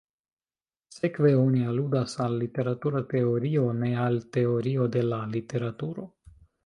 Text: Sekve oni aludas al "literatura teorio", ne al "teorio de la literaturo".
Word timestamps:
Sekve 0.93 1.33
oni 1.41 1.59
aludas 1.73 2.15
al 2.25 2.37
"literatura 2.43 3.01
teorio", 3.11 3.67
ne 3.83 3.91
al 4.07 4.17
"teorio 4.39 4.89
de 4.97 5.05
la 5.11 5.21
literaturo". 5.37 6.09